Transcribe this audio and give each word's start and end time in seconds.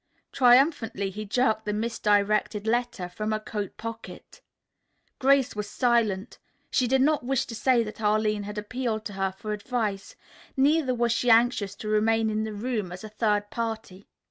Triumphantly 0.31 1.11
he 1.11 1.25
jerked 1.25 1.65
the 1.65 1.73
misdirected 1.73 2.65
letter 2.65 3.07
from 3.07 3.31
a 3.31 3.39
coat 3.39 3.77
pocket. 3.77 4.41
Grace 5.19 5.55
was 5.55 5.69
silent. 5.69 6.39
She 6.71 6.87
did 6.87 7.03
not 7.03 7.23
wish 7.23 7.45
to 7.45 7.53
say 7.53 7.83
that 7.83 8.01
Arline 8.01 8.41
had 8.45 8.57
appealed 8.57 9.05
to 9.05 9.13
her 9.13 9.31
for 9.31 9.53
advice, 9.53 10.15
neither 10.57 10.95
was 10.95 11.11
she 11.11 11.29
anxious 11.29 11.75
to 11.75 11.87
remain 11.87 12.31
in 12.31 12.45
the 12.45 12.53
room 12.55 12.91
as 12.91 13.03
a 13.03 13.09
third 13.09 13.51
party. 13.51 14.07